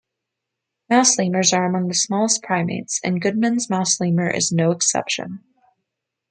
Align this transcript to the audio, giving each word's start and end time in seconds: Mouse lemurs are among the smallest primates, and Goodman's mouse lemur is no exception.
Mouse 0.89 1.15
lemurs 1.19 1.53
are 1.53 1.67
among 1.67 1.87
the 1.87 1.93
smallest 1.93 2.41
primates, 2.41 2.99
and 3.03 3.21
Goodman's 3.21 3.69
mouse 3.69 3.99
lemur 3.99 4.31
is 4.31 4.51
no 4.51 4.71
exception. 4.71 5.43